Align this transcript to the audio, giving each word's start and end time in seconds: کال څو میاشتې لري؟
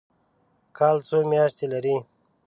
کال 0.77 0.97
څو 1.07 1.17
میاشتې 1.31 1.65
لري؟ 1.73 1.95